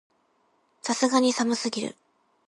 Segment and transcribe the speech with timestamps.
[0.81, 1.95] さすがに寒すぎる